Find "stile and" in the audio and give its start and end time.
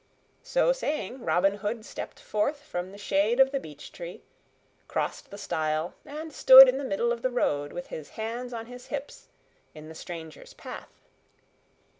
5.37-6.33